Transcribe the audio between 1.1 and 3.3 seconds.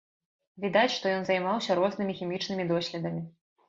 ён займаўся рознымі хімічнымі доследамі.